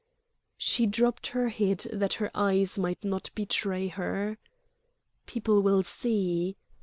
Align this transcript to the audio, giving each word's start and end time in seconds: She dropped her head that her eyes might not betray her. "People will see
She 0.57 0.87
dropped 0.87 1.27
her 1.27 1.49
head 1.49 1.85
that 1.93 2.13
her 2.15 2.31
eyes 2.33 2.79
might 2.79 3.03
not 3.03 3.29
betray 3.35 3.87
her. 3.87 4.39
"People 5.27 5.61
will 5.61 5.83
see 5.83 6.57